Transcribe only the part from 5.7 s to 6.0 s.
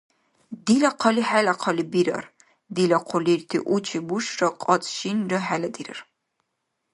дирар…